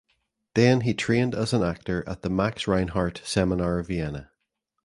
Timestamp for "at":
2.09-2.23